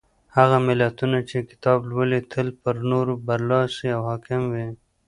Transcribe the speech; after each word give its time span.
هغه 0.37 0.57
ملتونه 0.67 1.17
چې 1.29 1.37
کتاب 1.49 1.79
لولي 1.91 2.19
تل 2.31 2.47
پر 2.61 2.75
نورو 2.91 3.13
برلاسي 3.27 3.87
او 3.95 4.01
حاکم 4.09 4.41
وي. 4.51 4.67